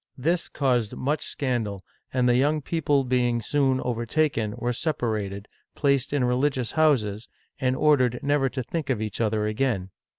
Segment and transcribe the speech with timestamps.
[0.17, 6.23] This caused much scandal, and the young people being soon overtaken, were separated, placed in
[6.23, 9.91] religious houses, and ordered never to think of each other again.